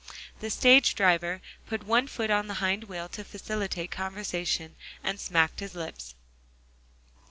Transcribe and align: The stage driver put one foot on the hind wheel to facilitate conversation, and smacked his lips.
The 0.39 0.49
stage 0.49 0.95
driver 0.95 1.41
put 1.67 1.83
one 1.83 2.07
foot 2.07 2.31
on 2.31 2.47
the 2.47 2.55
hind 2.55 2.85
wheel 2.85 3.07
to 3.09 3.23
facilitate 3.23 3.91
conversation, 3.91 4.75
and 5.03 5.19
smacked 5.19 5.59
his 5.59 5.75
lips. 5.75 6.15